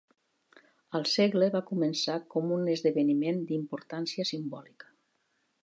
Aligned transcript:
El 0.99 1.03
segle 1.15 1.49
va 1.55 1.61
començar 1.67 2.15
com 2.35 2.55
un 2.57 2.65
esdeveniment 2.77 3.45
d'importància 3.53 4.27
simbòlica. 4.33 4.93